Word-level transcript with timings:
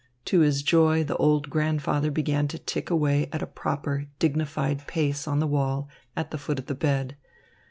To 0.25 0.39
his 0.39 0.63
joy 0.63 1.03
the 1.03 1.15
old 1.17 1.51
grandfather 1.51 2.09
began 2.09 2.47
to 2.47 2.57
tick 2.57 2.89
away 2.89 3.29
at 3.31 3.43
a 3.43 3.45
proper, 3.45 4.07
dignified 4.17 4.87
pace 4.87 5.27
on 5.27 5.37
the 5.37 5.45
wall 5.45 5.89
at 6.15 6.31
the 6.31 6.39
foot 6.39 6.57
of 6.57 6.65
the 6.65 6.73
bed. 6.73 7.17